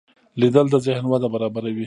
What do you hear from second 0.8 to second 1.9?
ذهن وده برابروي